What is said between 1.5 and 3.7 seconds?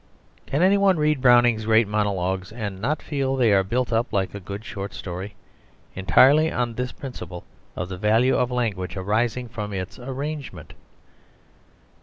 great monologues and not feel that they are